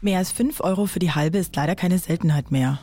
Mehr 0.00 0.18
als 0.18 0.30
5 0.30 0.60
Euro 0.60 0.86
für 0.86 1.00
die 1.00 1.10
halbe 1.10 1.38
ist 1.38 1.56
leider 1.56 1.74
keine 1.74 1.98
Seltenheit 1.98 2.52
mehr. 2.52 2.78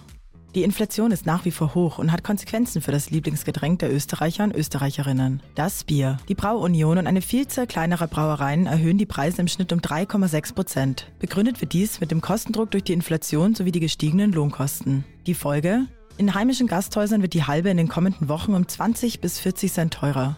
Die 0.53 0.63
Inflation 0.63 1.11
ist 1.11 1.25
nach 1.25 1.45
wie 1.45 1.51
vor 1.51 1.73
hoch 1.73 1.97
und 1.97 2.11
hat 2.11 2.25
Konsequenzen 2.25 2.81
für 2.81 2.91
das 2.91 3.09
Lieblingsgetränk 3.09 3.79
der 3.79 3.93
Österreicher 3.93 4.43
und 4.43 4.55
Österreicherinnen, 4.55 5.41
das 5.53 5.85
Bier. 5.85 6.17
Die 6.27 6.35
Brauunion 6.35 6.97
und 6.97 7.07
eine 7.07 7.21
Vielzahl 7.21 7.67
kleinerer 7.67 8.07
Brauereien 8.07 8.65
erhöhen 8.65 8.97
die 8.97 9.05
Preise 9.05 9.41
im 9.41 9.47
Schnitt 9.47 9.71
um 9.71 9.79
3,6 9.79 10.53
Prozent. 10.53 11.11
Begründet 11.19 11.61
wird 11.61 11.71
dies 11.71 12.01
mit 12.01 12.11
dem 12.11 12.19
Kostendruck 12.19 12.71
durch 12.71 12.83
die 12.83 12.93
Inflation 12.93 13.55
sowie 13.55 13.71
die 13.71 13.79
gestiegenen 13.79 14.33
Lohnkosten. 14.33 15.05
Die 15.25 15.35
Folge? 15.35 15.85
In 16.17 16.33
heimischen 16.33 16.67
Gasthäusern 16.67 17.21
wird 17.21 17.33
die 17.33 17.43
halbe 17.43 17.69
in 17.69 17.77
den 17.77 17.89
kommenden 17.89 18.27
Wochen 18.27 18.53
um 18.53 18.67
20 18.67 19.21
bis 19.21 19.39
40 19.39 19.71
Cent 19.71 19.93
teurer. 19.93 20.35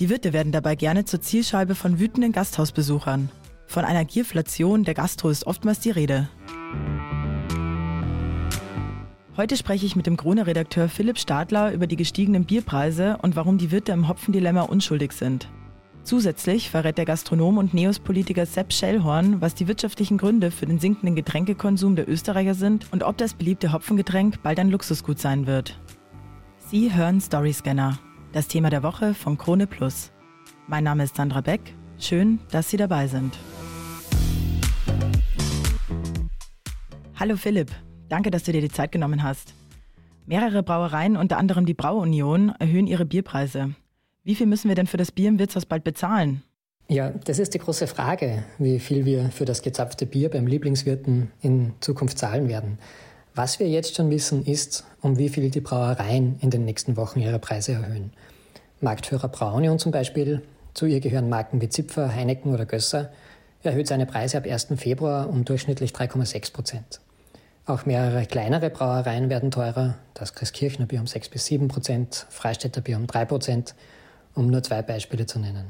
Die 0.00 0.08
Wirte 0.08 0.32
werden 0.32 0.50
dabei 0.50 0.76
gerne 0.76 1.04
zur 1.04 1.20
Zielscheibe 1.20 1.74
von 1.74 2.00
wütenden 2.00 2.32
Gasthausbesuchern. 2.32 3.30
Von 3.70 3.84
einer 3.84 4.04
Gierflation 4.04 4.82
der 4.82 4.94
Gastro 4.94 5.28
ist 5.28 5.46
oftmals 5.46 5.78
die 5.78 5.92
Rede. 5.92 6.28
Heute 9.36 9.56
spreche 9.56 9.86
ich 9.86 9.94
mit 9.94 10.08
dem 10.08 10.16
Krone-Redakteur 10.16 10.88
Philipp 10.88 11.20
Stadler 11.20 11.72
über 11.72 11.86
die 11.86 11.94
gestiegenen 11.94 12.46
Bierpreise 12.46 13.18
und 13.22 13.36
warum 13.36 13.58
die 13.58 13.70
Wirte 13.70 13.92
im 13.92 14.08
Hopfendilemma 14.08 14.62
unschuldig 14.62 15.12
sind. 15.12 15.48
Zusätzlich 16.02 16.68
verrät 16.68 16.98
der 16.98 17.04
Gastronom 17.04 17.58
und 17.58 17.72
Neos-Politiker 17.72 18.44
Sepp 18.44 18.72
Schellhorn, 18.72 19.40
was 19.40 19.54
die 19.54 19.68
wirtschaftlichen 19.68 20.18
Gründe 20.18 20.50
für 20.50 20.66
den 20.66 20.80
sinkenden 20.80 21.14
Getränkekonsum 21.14 21.94
der 21.94 22.08
Österreicher 22.08 22.54
sind 22.54 22.88
und 22.90 23.04
ob 23.04 23.18
das 23.18 23.34
beliebte 23.34 23.72
Hopfengetränk 23.72 24.42
bald 24.42 24.58
ein 24.58 24.70
Luxusgut 24.70 25.20
sein 25.20 25.46
wird. 25.46 25.78
Sie 26.58 26.92
hören 26.92 27.20
Storyscanner, 27.20 28.00
das 28.32 28.48
Thema 28.48 28.68
der 28.68 28.82
Woche 28.82 29.14
von 29.14 29.38
Krone 29.38 29.68
Plus. 29.68 30.10
Mein 30.66 30.82
Name 30.82 31.04
ist 31.04 31.14
Sandra 31.14 31.40
Beck. 31.40 31.76
Schön, 32.00 32.40
dass 32.50 32.68
Sie 32.68 32.76
dabei 32.76 33.06
sind. 33.06 33.38
Hallo 37.20 37.36
Philipp, 37.36 37.70
danke, 38.08 38.30
dass 38.30 38.44
du 38.44 38.52
dir 38.52 38.62
die 38.62 38.70
Zeit 38.70 38.92
genommen 38.92 39.22
hast. 39.22 39.52
Mehrere 40.24 40.62
Brauereien, 40.62 41.18
unter 41.18 41.36
anderem 41.36 41.66
die 41.66 41.74
Brauunion, 41.74 42.54
erhöhen 42.58 42.86
ihre 42.86 43.04
Bierpreise. 43.04 43.74
Wie 44.24 44.34
viel 44.34 44.46
müssen 44.46 44.68
wir 44.68 44.74
denn 44.74 44.86
für 44.86 44.96
das 44.96 45.12
Bier 45.12 45.28
im 45.28 45.38
Wirtshaus 45.38 45.66
bald 45.66 45.84
bezahlen? 45.84 46.42
Ja, 46.88 47.10
das 47.10 47.38
ist 47.38 47.52
die 47.52 47.58
große 47.58 47.86
Frage, 47.88 48.44
wie 48.56 48.78
viel 48.78 49.04
wir 49.04 49.28
für 49.32 49.44
das 49.44 49.60
gezapfte 49.60 50.06
Bier 50.06 50.30
beim 50.30 50.46
Lieblingswirten 50.46 51.30
in 51.42 51.74
Zukunft 51.80 52.16
zahlen 52.16 52.48
werden. 52.48 52.78
Was 53.34 53.60
wir 53.60 53.68
jetzt 53.68 53.96
schon 53.96 54.08
wissen, 54.08 54.46
ist, 54.46 54.86
um 55.02 55.18
wie 55.18 55.28
viel 55.28 55.50
die 55.50 55.60
Brauereien 55.60 56.38
in 56.40 56.48
den 56.48 56.64
nächsten 56.64 56.96
Wochen 56.96 57.20
ihre 57.20 57.38
Preise 57.38 57.72
erhöhen. 57.72 58.14
Marktführer 58.80 59.28
Braunion 59.28 59.78
zum 59.78 59.92
Beispiel, 59.92 60.40
zu 60.72 60.86
ihr 60.86 61.00
gehören 61.00 61.28
Marken 61.28 61.60
wie 61.60 61.68
Zipfer, 61.68 62.14
Heineken 62.14 62.54
oder 62.54 62.64
Gösser, 62.64 63.12
erhöht 63.62 63.88
seine 63.88 64.06
Preise 64.06 64.38
ab 64.38 64.46
1. 64.46 64.68
Februar 64.76 65.28
um 65.28 65.44
durchschnittlich 65.44 65.90
3,6 65.90 66.54
Prozent. 66.54 67.00
Auch 67.70 67.86
mehrere 67.86 68.26
kleinere 68.26 68.68
Brauereien 68.68 69.30
werden 69.30 69.52
teurer, 69.52 69.94
das 70.14 70.34
Christkirchner 70.34 70.86
Bier 70.86 70.98
um 70.98 71.06
6 71.06 71.28
bis 71.28 71.46
7 71.46 71.68
Prozent, 71.68 72.26
Freistädter 72.28 72.80
Bier 72.80 72.96
um 72.96 73.06
3 73.06 73.26
Prozent, 73.26 73.76
um 74.34 74.48
nur 74.48 74.64
zwei 74.64 74.82
Beispiele 74.82 75.24
zu 75.24 75.38
nennen. 75.38 75.66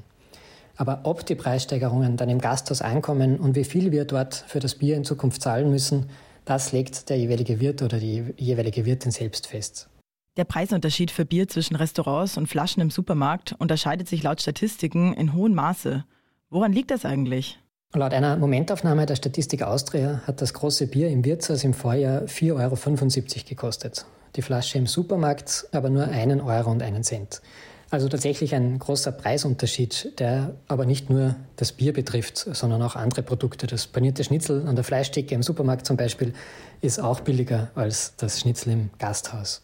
Aber 0.78 1.00
ob 1.02 1.26
die 1.26 1.34
Preissteigerungen 1.34 2.16
dann 2.16 2.30
im 2.30 2.38
Gasthaus 2.38 2.80
ankommen 2.80 3.38
und 3.38 3.54
wie 3.54 3.64
viel 3.64 3.92
wir 3.92 4.06
dort 4.06 4.46
für 4.48 4.60
das 4.60 4.76
Bier 4.76 4.96
in 4.96 5.04
Zukunft 5.04 5.42
zahlen 5.42 5.70
müssen, 5.70 6.08
das 6.46 6.72
legt 6.72 7.10
der 7.10 7.18
jeweilige 7.18 7.60
Wirt 7.60 7.82
oder 7.82 7.98
die 7.98 8.32
jeweilige 8.38 8.86
Wirtin 8.86 9.10
selbst 9.10 9.48
fest. 9.48 9.90
Der 10.38 10.44
Preisunterschied 10.44 11.10
für 11.10 11.26
Bier 11.26 11.48
zwischen 11.48 11.76
Restaurants 11.76 12.38
und 12.38 12.46
Flaschen 12.46 12.80
im 12.80 12.88
Supermarkt 12.88 13.54
unterscheidet 13.58 14.08
sich 14.08 14.22
laut 14.22 14.40
Statistiken 14.40 15.12
in 15.12 15.34
hohem 15.34 15.52
Maße. 15.52 16.06
Woran 16.48 16.72
liegt 16.72 16.92
das 16.92 17.04
eigentlich? 17.04 17.58
Laut 17.92 18.14
einer 18.14 18.36
Momentaufnahme 18.36 19.04
der 19.04 19.16
Statistik 19.16 19.62
Austria 19.62 20.22
hat 20.24 20.40
das 20.40 20.54
große 20.54 20.86
Bier 20.86 21.08
im 21.08 21.24
Wirtshaus 21.24 21.64
im 21.64 21.74
Vorjahr 21.74 22.22
4,75 22.22 23.36
Euro 23.36 23.44
gekostet. 23.48 24.06
Die 24.36 24.42
Flasche 24.42 24.78
im 24.78 24.86
Supermarkt 24.86 25.66
aber 25.72 25.90
nur 25.90 26.04
einen 26.04 26.40
Euro 26.40 26.70
und 26.70 26.84
einen 26.84 27.02
Cent. 27.02 27.42
Also 27.90 28.08
tatsächlich 28.08 28.54
ein 28.54 28.78
großer 28.78 29.10
Preisunterschied, 29.10 30.20
der 30.20 30.54
aber 30.68 30.86
nicht 30.86 31.10
nur 31.10 31.34
das 31.56 31.72
Bier 31.72 31.92
betrifft, 31.92 32.36
sondern 32.52 32.80
auch 32.82 32.94
andere 32.94 33.24
Produkte. 33.24 33.66
Das 33.66 33.88
panierte 33.88 34.22
Schnitzel 34.22 34.68
an 34.68 34.76
der 34.76 34.84
Fleischtheke 34.84 35.34
im 35.34 35.42
Supermarkt 35.42 35.84
zum 35.84 35.96
Beispiel 35.96 36.32
ist 36.80 37.00
auch 37.00 37.18
billiger 37.18 37.72
als 37.74 38.14
das 38.18 38.38
Schnitzel 38.38 38.72
im 38.72 38.90
Gasthaus. 39.00 39.62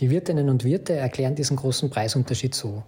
Die 0.00 0.10
Wirtinnen 0.10 0.48
und 0.48 0.64
Wirte 0.64 0.94
erklären 0.94 1.36
diesen 1.36 1.56
großen 1.56 1.90
Preisunterschied 1.90 2.56
so. 2.56 2.82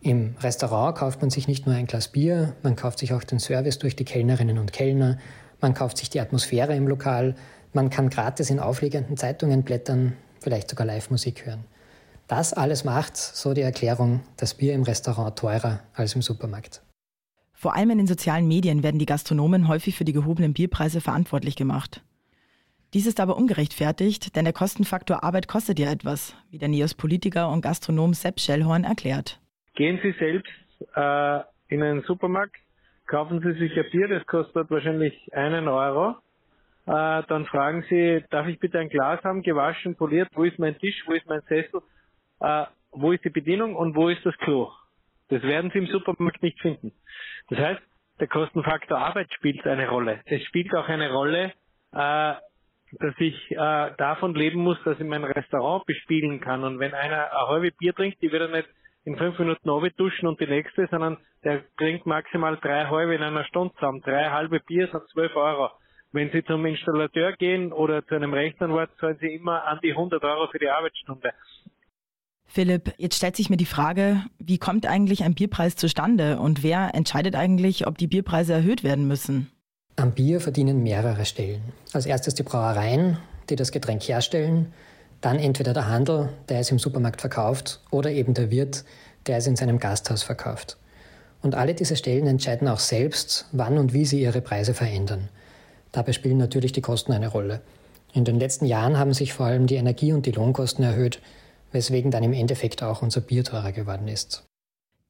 Im 0.00 0.36
Restaurant 0.40 0.96
kauft 0.96 1.20
man 1.20 1.30
sich 1.30 1.48
nicht 1.48 1.66
nur 1.66 1.74
ein 1.74 1.86
Glas 1.86 2.08
Bier, 2.08 2.54
man 2.62 2.76
kauft 2.76 2.98
sich 2.98 3.12
auch 3.12 3.24
den 3.24 3.38
Service 3.38 3.78
durch 3.78 3.96
die 3.96 4.04
Kellnerinnen 4.04 4.58
und 4.58 4.72
Kellner, 4.72 5.18
man 5.60 5.74
kauft 5.74 5.98
sich 5.98 6.10
die 6.10 6.20
Atmosphäre 6.20 6.76
im 6.76 6.86
Lokal, 6.86 7.34
man 7.72 7.90
kann 7.90 8.10
gratis 8.10 8.50
in 8.50 8.60
aufliegenden 8.60 9.16
Zeitungen 9.16 9.62
blättern, 9.62 10.14
vielleicht 10.40 10.70
sogar 10.70 10.86
Live-Musik 10.86 11.46
hören. 11.46 11.64
Das 12.28 12.52
alles 12.52 12.84
macht, 12.84 13.16
so 13.16 13.54
die 13.54 13.60
Erklärung, 13.60 14.20
das 14.36 14.54
Bier 14.54 14.74
im 14.74 14.82
Restaurant 14.82 15.36
teurer 15.36 15.80
als 15.94 16.14
im 16.14 16.22
Supermarkt. 16.22 16.82
Vor 17.52 17.74
allem 17.74 17.90
in 17.90 17.98
den 17.98 18.06
sozialen 18.06 18.48
Medien 18.48 18.82
werden 18.82 18.98
die 18.98 19.06
Gastronomen 19.06 19.68
häufig 19.68 19.96
für 19.96 20.04
die 20.04 20.12
gehobenen 20.12 20.52
Bierpreise 20.52 21.00
verantwortlich 21.00 21.56
gemacht. 21.56 22.02
Dies 22.94 23.06
ist 23.06 23.20
aber 23.20 23.36
ungerechtfertigt, 23.36 24.36
denn 24.36 24.44
der 24.44 24.52
Kostenfaktor 24.52 25.24
Arbeit 25.24 25.48
kostet 25.48 25.78
ja 25.78 25.90
etwas, 25.90 26.34
wie 26.50 26.58
der 26.58 26.68
NEOS-Politiker 26.68 27.50
und 27.50 27.62
Gastronom 27.62 28.14
Sepp 28.14 28.40
Schellhorn 28.40 28.84
erklärt. 28.84 29.40
Gehen 29.76 30.00
Sie 30.02 30.12
selbst 30.12 30.52
äh, 30.94 31.40
in 31.68 31.82
einen 31.82 32.02
Supermarkt, 32.02 32.56
kaufen 33.06 33.40
Sie 33.40 33.52
sich 33.52 33.78
ein 33.78 33.90
Bier, 33.90 34.08
das 34.08 34.26
kostet 34.26 34.70
wahrscheinlich 34.70 35.14
einen 35.34 35.68
Euro. 35.68 36.16
Äh, 36.86 37.22
dann 37.28 37.44
fragen 37.44 37.84
Sie, 37.90 38.24
darf 38.30 38.46
ich 38.48 38.58
bitte 38.58 38.78
ein 38.78 38.88
Glas 38.88 39.22
haben, 39.22 39.42
gewaschen, 39.42 39.94
poliert, 39.94 40.30
wo 40.34 40.44
ist 40.44 40.58
mein 40.58 40.78
Tisch, 40.78 41.02
wo 41.06 41.12
ist 41.12 41.26
mein 41.26 41.42
Sessel, 41.42 41.82
äh, 42.40 42.64
wo 42.90 43.12
ist 43.12 43.22
die 43.24 43.30
Bedienung 43.30 43.76
und 43.76 43.94
wo 43.94 44.08
ist 44.08 44.24
das 44.24 44.36
Klo? 44.38 44.70
Das 45.28 45.42
werden 45.42 45.70
Sie 45.70 45.78
im 45.78 45.86
Supermarkt 45.88 46.42
nicht 46.42 46.58
finden. 46.60 46.92
Das 47.50 47.58
heißt, 47.58 47.82
der 48.18 48.28
Kostenfaktor 48.28 48.96
Arbeit 48.96 49.30
spielt 49.34 49.66
eine 49.66 49.90
Rolle. 49.90 50.20
Es 50.24 50.42
spielt 50.44 50.74
auch 50.74 50.88
eine 50.88 51.10
Rolle, 51.12 51.52
äh, 51.92 52.34
dass 52.92 53.14
ich 53.18 53.50
äh, 53.50 53.90
davon 53.98 54.34
leben 54.34 54.60
muss, 54.60 54.82
dass 54.84 54.98
ich 54.98 55.06
mein 55.06 55.24
Restaurant 55.24 55.84
bespielen 55.84 56.40
kann. 56.40 56.64
Und 56.64 56.78
wenn 56.78 56.94
einer 56.94 57.30
eine 57.30 57.48
halbe 57.48 57.72
Bier 57.72 57.94
trinkt, 57.94 58.22
die 58.22 58.32
wird 58.32 58.42
er 58.42 58.56
nicht 58.56 58.68
in 59.06 59.16
fünf 59.16 59.38
Minuten 59.38 59.70
duschen 59.96 60.26
und 60.26 60.40
die 60.40 60.46
nächste, 60.46 60.88
sondern 60.90 61.16
der 61.44 61.62
trinkt 61.78 62.06
maximal 62.06 62.58
drei 62.60 62.86
halbe 62.86 63.14
in 63.14 63.22
einer 63.22 63.44
Stunde 63.44 63.72
zusammen. 63.74 64.02
Drei 64.02 64.30
halbe 64.30 64.58
Bier 64.60 64.88
sind 64.90 65.02
zwölf 65.12 65.34
Euro. 65.36 65.70
Wenn 66.12 66.30
Sie 66.32 66.44
zum 66.44 66.66
Installateur 66.66 67.32
gehen 67.32 67.72
oder 67.72 68.04
zu 68.06 68.16
einem 68.16 68.34
Rechtsanwalt, 68.34 68.90
zahlen 68.98 69.16
Sie 69.20 69.32
immer 69.32 69.64
an 69.64 69.78
die 69.82 69.92
100 69.92 70.22
Euro 70.24 70.48
für 70.50 70.58
die 70.58 70.68
Arbeitsstunde. 70.68 71.32
Philipp, 72.46 72.94
jetzt 72.96 73.16
stellt 73.16 73.36
sich 73.36 73.48
mir 73.48 73.56
die 73.56 73.64
Frage, 73.64 74.24
wie 74.38 74.58
kommt 74.58 74.86
eigentlich 74.86 75.22
ein 75.22 75.34
Bierpreis 75.34 75.76
zustande 75.76 76.38
und 76.38 76.62
wer 76.62 76.94
entscheidet 76.94 77.36
eigentlich, 77.36 77.86
ob 77.86 77.98
die 77.98 78.06
Bierpreise 78.08 78.54
erhöht 78.54 78.82
werden 78.82 79.06
müssen? 79.06 79.50
Am 79.96 80.14
Bier 80.14 80.40
verdienen 80.40 80.82
mehrere 80.82 81.24
Stellen. 81.24 81.72
Als 81.92 82.06
erstes 82.06 82.34
die 82.34 82.42
Brauereien, 82.42 83.18
die 83.50 83.56
das 83.56 83.70
Getränk 83.70 84.02
herstellen, 84.02 84.72
dann 85.26 85.40
entweder 85.40 85.74
der 85.74 85.88
Handel, 85.88 86.28
der 86.48 86.60
es 86.60 86.70
im 86.70 86.78
Supermarkt 86.78 87.20
verkauft, 87.20 87.80
oder 87.90 88.12
eben 88.12 88.32
der 88.32 88.52
Wirt, 88.52 88.84
der 89.26 89.38
es 89.38 89.48
in 89.48 89.56
seinem 89.56 89.80
Gasthaus 89.80 90.22
verkauft. 90.22 90.76
Und 91.42 91.56
alle 91.56 91.74
diese 91.74 91.96
Stellen 91.96 92.28
entscheiden 92.28 92.68
auch 92.68 92.78
selbst, 92.78 93.46
wann 93.50 93.76
und 93.76 93.92
wie 93.92 94.04
sie 94.04 94.22
ihre 94.22 94.40
Preise 94.40 94.72
verändern. 94.72 95.28
Dabei 95.90 96.12
spielen 96.12 96.38
natürlich 96.38 96.70
die 96.70 96.80
Kosten 96.80 97.12
eine 97.12 97.26
Rolle. 97.26 97.60
In 98.12 98.24
den 98.24 98.38
letzten 98.38 98.66
Jahren 98.66 98.98
haben 98.98 99.14
sich 99.14 99.32
vor 99.32 99.46
allem 99.46 99.66
die 99.66 99.74
Energie- 99.74 100.12
und 100.12 100.26
die 100.26 100.30
Lohnkosten 100.30 100.84
erhöht, 100.84 101.20
weswegen 101.72 102.12
dann 102.12 102.22
im 102.22 102.32
Endeffekt 102.32 102.84
auch 102.84 103.02
unser 103.02 103.20
Bier 103.20 103.42
teurer 103.42 103.72
geworden 103.72 104.06
ist. 104.06 104.44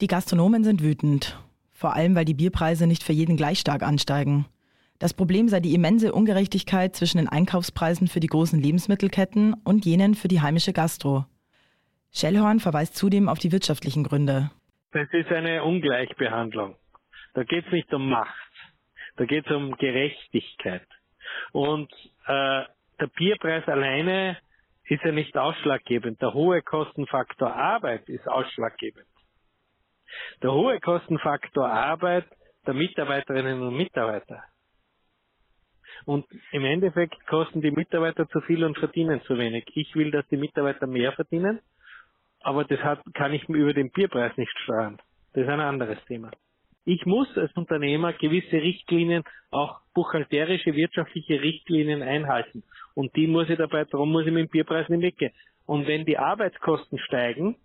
Die 0.01 0.07
Gastronomen 0.07 0.63
sind 0.63 0.81
wütend, 0.81 1.39
vor 1.71 1.93
allem 1.93 2.15
weil 2.15 2.25
die 2.25 2.33
Bierpreise 2.33 2.87
nicht 2.87 3.03
für 3.03 3.13
jeden 3.13 3.37
gleich 3.37 3.59
stark 3.59 3.83
ansteigen. 3.83 4.47
Das 4.99 5.13
Problem 5.13 5.47
sei 5.47 5.59
die 5.59 5.75
immense 5.75 6.11
Ungerechtigkeit 6.11 6.95
zwischen 6.95 7.19
den 7.19 7.29
Einkaufspreisen 7.29 8.07
für 8.07 8.19
die 8.19 8.27
großen 8.27 8.59
Lebensmittelketten 8.59 9.53
und 9.63 9.85
jenen 9.85 10.15
für 10.15 10.27
die 10.27 10.41
heimische 10.41 10.73
Gastro. 10.73 11.25
Schellhorn 12.11 12.59
verweist 12.59 12.95
zudem 12.95 13.29
auf 13.29 13.37
die 13.37 13.51
wirtschaftlichen 13.51 14.03
Gründe. 14.03 14.49
Das 14.91 15.07
ist 15.11 15.31
eine 15.31 15.63
Ungleichbehandlung. 15.63 16.75
Da 17.35 17.43
geht 17.43 17.65
es 17.67 17.71
nicht 17.71 17.93
um 17.93 18.09
Macht, 18.09 18.51
da 19.17 19.25
geht 19.25 19.45
es 19.45 19.55
um 19.55 19.77
Gerechtigkeit. 19.77 20.87
Und 21.51 21.91
äh, 22.25 22.63
der 22.99 23.07
Bierpreis 23.15 23.67
alleine 23.67 24.37
ist 24.85 25.03
ja 25.03 25.11
nicht 25.11 25.37
ausschlaggebend. 25.37 26.19
Der 26.21 26.33
hohe 26.33 26.63
Kostenfaktor 26.63 27.53
Arbeit 27.53 28.09
ist 28.09 28.27
ausschlaggebend. 28.27 29.05
Der 30.41 30.51
hohe 30.51 30.79
Kostenfaktor 30.79 31.69
Arbeit 31.69 32.25
der 32.65 32.73
Mitarbeiterinnen 32.73 33.61
und 33.61 33.77
Mitarbeiter 33.77 34.43
und 36.07 36.25
im 36.53 36.63
Endeffekt 36.63 37.27
kosten 37.27 37.61
die 37.61 37.69
Mitarbeiter 37.69 38.29
zu 38.29 38.39
viel 38.41 38.63
und 38.63 38.77
verdienen 38.77 39.21
zu 39.23 39.37
wenig. 39.37 39.65
Ich 39.75 39.93
will, 39.93 40.09
dass 40.09 40.25
die 40.29 40.37
Mitarbeiter 40.37 40.87
mehr 40.87 41.11
verdienen, 41.11 41.59
aber 42.39 42.63
das 42.63 42.79
hat, 42.79 43.01
kann 43.13 43.33
ich 43.33 43.43
über 43.49 43.73
den 43.73 43.91
Bierpreis 43.91 44.35
nicht 44.37 44.57
steuern. 44.63 44.97
Das 45.33 45.43
ist 45.43 45.49
ein 45.49 45.59
anderes 45.59 45.97
Thema. 46.05 46.31
Ich 46.85 47.05
muss 47.05 47.27
als 47.37 47.51
Unternehmer 47.57 48.13
gewisse 48.13 48.53
Richtlinien, 48.53 49.25
auch 49.51 49.81
buchhalterische, 49.93 50.73
wirtschaftliche 50.73 51.41
Richtlinien 51.41 52.01
einhalten. 52.01 52.63
Und 52.95 53.13
die 53.17 53.27
muss 53.27 53.49
ich 53.49 53.57
dabei, 53.57 53.83
darum 53.83 54.13
muss 54.13 54.25
ich 54.25 54.31
mit 54.31 54.47
dem 54.47 54.49
Bierpreis 54.49 54.87
nicht 54.87 55.01
mitgehen. 55.01 55.33
Und 55.65 55.87
wenn 55.87 56.05
die 56.05 56.17
Arbeitskosten 56.17 56.99
steigen, 56.99 57.57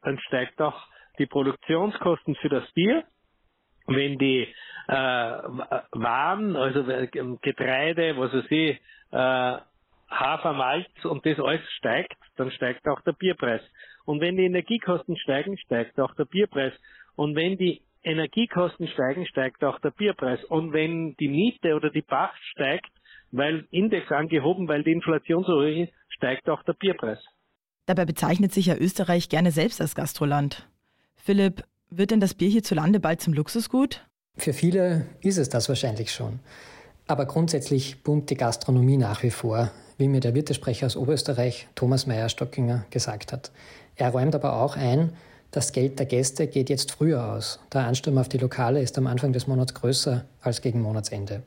dann 0.00 0.18
steigt 0.20 0.58
auch 0.62 0.86
die 1.18 1.26
Produktionskosten 1.26 2.34
für 2.36 2.48
das 2.48 2.64
Bier. 2.72 3.04
Wenn 3.90 4.18
die 4.18 4.48
äh, 4.88 4.92
Waren, 4.92 6.56
also 6.56 6.84
Getreide, 7.42 8.16
was 8.16 8.32
weiß 8.32 8.50
ich, 8.50 8.80
äh, 9.12 9.56
Hafer, 10.10 10.52
Malz 10.52 10.88
und 11.04 11.24
das 11.24 11.38
alles 11.38 11.60
steigt, 11.78 12.16
dann 12.36 12.50
steigt 12.50 12.86
auch 12.88 13.00
der 13.02 13.12
Bierpreis. 13.12 13.60
Und 14.04 14.20
wenn 14.20 14.36
die 14.36 14.44
Energiekosten 14.44 15.16
steigen, 15.16 15.56
steigt 15.58 16.00
auch 16.00 16.14
der 16.14 16.24
Bierpreis. 16.24 16.72
Und 17.14 17.36
wenn 17.36 17.56
die 17.58 17.82
Energiekosten 18.02 18.88
steigen, 18.88 19.26
steigt 19.26 19.62
auch 19.62 19.78
der 19.80 19.90
Bierpreis. 19.90 20.42
Und 20.44 20.72
wenn 20.72 21.14
die 21.16 21.28
Miete 21.28 21.74
oder 21.74 21.90
die 21.90 22.02
Pacht 22.02 22.40
steigt, 22.52 22.90
weil 23.30 23.66
Index 23.70 24.10
angehoben, 24.10 24.66
weil 24.66 24.82
die 24.82 24.92
Inflation 24.92 25.44
so 25.44 25.52
hoch 25.52 25.84
ist, 25.84 25.92
steigt 26.08 26.48
auch 26.48 26.62
der 26.64 26.72
Bierpreis. 26.72 27.18
Dabei 27.86 28.04
bezeichnet 28.04 28.52
sich 28.52 28.66
ja 28.66 28.76
Österreich 28.76 29.28
gerne 29.28 29.50
selbst 29.50 29.80
als 29.80 29.94
Gastroland. 29.94 30.68
Philipp, 31.16 31.62
wird 31.90 32.10
denn 32.10 32.20
das 32.20 32.34
Bier 32.34 32.48
hierzulande 32.48 33.00
bald 33.00 33.20
zum 33.20 33.32
Luxusgut? 33.32 34.06
Für 34.36 34.52
viele 34.52 35.06
ist 35.20 35.38
es 35.38 35.48
das 35.48 35.68
wahrscheinlich 35.68 36.12
schon. 36.12 36.40
Aber 37.06 37.26
grundsätzlich 37.26 38.02
boomt 38.02 38.30
die 38.30 38.36
Gastronomie 38.36 38.96
nach 38.96 39.22
wie 39.22 39.30
vor, 39.30 39.70
wie 39.98 40.08
mir 40.08 40.20
der 40.20 40.34
Wirtesprecher 40.34 40.86
aus 40.86 40.96
Oberösterreich, 40.96 41.66
Thomas 41.74 42.06
Meyer-Stockinger, 42.06 42.86
gesagt 42.90 43.32
hat. 43.32 43.50
Er 43.96 44.10
räumt 44.10 44.34
aber 44.34 44.62
auch 44.62 44.76
ein, 44.76 45.12
das 45.50 45.72
Geld 45.72 45.98
der 45.98 46.06
Gäste 46.06 46.46
geht 46.46 46.70
jetzt 46.70 46.92
früher 46.92 47.32
aus. 47.34 47.58
Der 47.72 47.84
Ansturm 47.84 48.18
auf 48.18 48.28
die 48.28 48.38
Lokale 48.38 48.80
ist 48.80 48.96
am 48.96 49.08
Anfang 49.08 49.32
des 49.32 49.48
Monats 49.48 49.74
größer 49.74 50.24
als 50.40 50.62
gegen 50.62 50.80
Monatsende. 50.80 51.42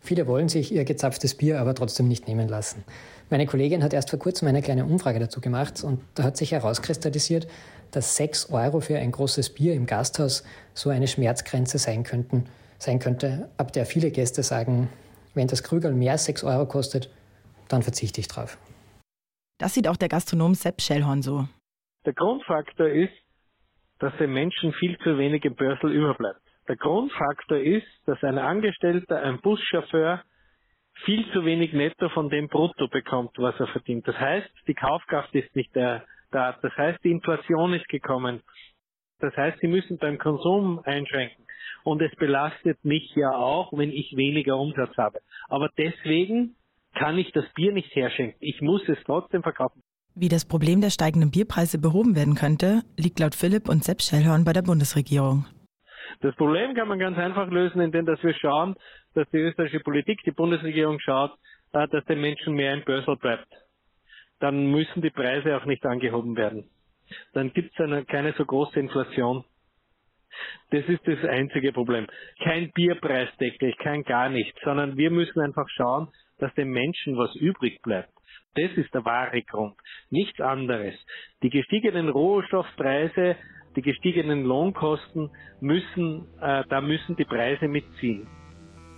Viele 0.00 0.26
wollen 0.26 0.48
sich 0.48 0.72
ihr 0.72 0.84
gezapftes 0.84 1.34
Bier 1.34 1.60
aber 1.60 1.74
trotzdem 1.74 2.06
nicht 2.06 2.28
nehmen 2.28 2.48
lassen. 2.48 2.84
Meine 3.30 3.46
Kollegin 3.46 3.84
hat 3.84 3.92
erst 3.92 4.10
vor 4.10 4.18
kurzem 4.18 4.48
eine 4.48 4.60
kleine 4.60 4.84
Umfrage 4.84 5.20
dazu 5.20 5.40
gemacht 5.40 5.84
und 5.84 6.00
da 6.16 6.24
hat 6.24 6.36
sich 6.36 6.50
herauskristallisiert, 6.50 7.46
dass 7.92 8.16
6 8.16 8.50
Euro 8.52 8.80
für 8.80 8.98
ein 8.98 9.12
großes 9.12 9.54
Bier 9.54 9.74
im 9.74 9.86
Gasthaus 9.86 10.44
so 10.74 10.90
eine 10.90 11.06
Schmerzgrenze 11.06 11.78
sein, 11.78 12.02
könnten, 12.02 12.46
sein 12.78 12.98
könnte, 12.98 13.48
ab 13.56 13.72
der 13.72 13.86
viele 13.86 14.10
Gäste 14.10 14.42
sagen, 14.42 14.88
wenn 15.34 15.46
das 15.46 15.62
Krügel 15.62 15.94
mehr 15.94 16.12
als 16.12 16.24
6 16.24 16.42
Euro 16.42 16.66
kostet, 16.66 17.08
dann 17.68 17.82
verzichte 17.82 18.20
ich 18.20 18.26
drauf. 18.26 18.58
Das 19.58 19.74
sieht 19.74 19.86
auch 19.86 19.96
der 19.96 20.08
Gastronom 20.08 20.54
Sepp 20.54 20.80
Schellhorn 20.80 21.22
so. 21.22 21.46
Der 22.04 22.14
Grundfaktor 22.14 22.88
ist, 22.88 23.12
dass 24.00 24.12
den 24.18 24.32
Menschen 24.32 24.72
viel 24.72 24.98
zu 25.04 25.18
wenig 25.18 25.44
im 25.44 25.54
Börsel 25.54 25.92
überbleibt. 25.92 26.40
Der 26.66 26.76
Grundfaktor 26.76 27.58
ist, 27.58 27.86
dass 28.06 28.20
ein 28.24 28.38
Angestellter, 28.38 29.22
ein 29.22 29.40
Buschauffeur 29.40 30.24
viel 31.04 31.30
zu 31.32 31.44
wenig 31.44 31.72
netto 31.72 32.08
von 32.10 32.28
dem 32.28 32.48
Brutto 32.48 32.88
bekommt, 32.88 33.32
was 33.36 33.58
er 33.58 33.66
verdient. 33.68 34.06
Das 34.06 34.18
heißt, 34.18 34.48
die 34.66 34.74
Kaufkraft 34.74 35.34
ist 35.34 35.54
nicht 35.54 35.74
da. 35.74 36.04
Das 36.30 36.76
heißt, 36.76 37.02
die 37.02 37.10
Inflation 37.10 37.72
ist 37.74 37.88
gekommen. 37.88 38.40
Das 39.18 39.36
heißt, 39.36 39.58
sie 39.60 39.68
müssen 39.68 39.98
beim 39.98 40.18
Konsum 40.18 40.80
einschränken. 40.84 41.44
Und 41.84 42.02
es 42.02 42.14
belastet 42.16 42.84
mich 42.84 43.14
ja 43.14 43.32
auch, 43.32 43.72
wenn 43.72 43.90
ich 43.90 44.16
weniger 44.16 44.56
Umsatz 44.56 44.96
habe. 44.96 45.20
Aber 45.48 45.70
deswegen 45.76 46.56
kann 46.94 47.18
ich 47.18 47.32
das 47.32 47.44
Bier 47.54 47.72
nicht 47.72 47.94
herschenken. 47.94 48.36
Ich 48.40 48.60
muss 48.60 48.86
es 48.88 48.98
trotzdem 49.04 49.42
verkaufen. 49.42 49.82
Wie 50.14 50.28
das 50.28 50.44
Problem 50.44 50.80
der 50.80 50.90
steigenden 50.90 51.30
Bierpreise 51.30 51.78
behoben 51.78 52.16
werden 52.16 52.34
könnte, 52.34 52.82
liegt 52.96 53.20
laut 53.20 53.34
Philipp 53.34 53.68
und 53.68 53.84
Sepp 53.84 54.02
Schellhorn 54.02 54.44
bei 54.44 54.52
der 54.52 54.62
Bundesregierung. 54.62 55.46
Das 56.20 56.34
Problem 56.36 56.74
kann 56.74 56.88
man 56.88 56.98
ganz 56.98 57.16
einfach 57.18 57.48
lösen, 57.50 57.80
indem 57.80 58.06
dass 58.06 58.22
wir 58.22 58.34
schauen, 58.34 58.76
dass 59.14 59.28
die 59.30 59.38
österreichische 59.38 59.80
Politik, 59.80 60.20
die 60.24 60.32
Bundesregierung 60.32 61.00
schaut, 61.00 61.32
äh, 61.72 61.88
dass 61.88 62.04
den 62.04 62.20
Menschen 62.20 62.54
mehr 62.54 62.74
im 62.74 62.84
Börsel 62.84 63.16
bleibt. 63.16 63.48
Dann 64.38 64.70
müssen 64.70 65.02
die 65.02 65.10
Preise 65.10 65.56
auch 65.56 65.64
nicht 65.64 65.84
angehoben 65.84 66.36
werden. 66.36 66.70
Dann 67.32 67.52
gibt 67.52 67.78
es 67.78 68.06
keine 68.06 68.32
so 68.34 68.44
große 68.44 68.78
Inflation. 68.78 69.44
Das 70.70 70.84
ist 70.86 71.06
das 71.06 71.24
einzige 71.24 71.72
Problem. 71.72 72.06
Kein 72.42 72.70
Bierpreisdeckel, 72.72 73.74
kein 73.82 74.02
gar 74.04 74.28
nichts, 74.28 74.58
sondern 74.62 74.96
wir 74.96 75.10
müssen 75.10 75.40
einfach 75.40 75.68
schauen, 75.70 76.08
dass 76.38 76.54
den 76.54 76.70
Menschen 76.70 77.18
was 77.18 77.34
übrig 77.36 77.82
bleibt. 77.82 78.12
Das 78.54 78.70
ist 78.76 78.92
der 78.94 79.04
wahre 79.04 79.42
Grund. 79.42 79.76
Nichts 80.10 80.40
anderes. 80.40 80.94
Die 81.42 81.50
gestiegenen 81.50 82.08
Rohstoffpreise, 82.08 83.36
die 83.76 83.82
gestiegenen 83.82 84.44
Lohnkosten 84.44 85.30
müssen, 85.60 86.24
äh, 86.40 86.64
da 86.68 86.80
müssen 86.80 87.16
die 87.16 87.24
Preise 87.24 87.68
mitziehen. 87.68 88.26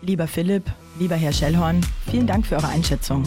Lieber 0.01 0.27
Philipp, 0.27 0.65
lieber 0.99 1.15
Herr 1.15 1.33
Schellhorn, 1.33 1.81
vielen 2.11 2.27
Dank 2.27 2.47
für 2.47 2.57
eure 2.57 2.69
Einschätzung. 2.69 3.23